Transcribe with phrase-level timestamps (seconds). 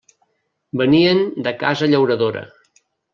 [0.81, 2.43] Venien de casa llauradora.